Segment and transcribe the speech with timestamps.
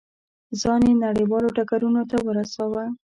[0.61, 2.85] ځان یې نړیوالو ډګرونو ته ورساوه.